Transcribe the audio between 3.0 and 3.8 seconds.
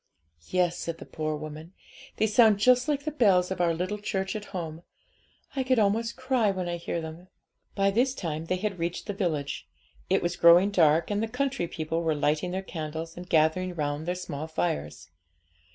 the bells of our